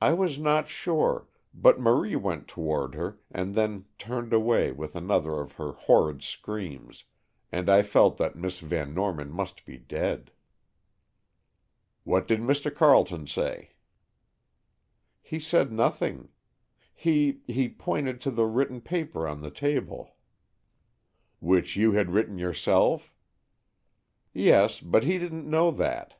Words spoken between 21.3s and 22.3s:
"Which you had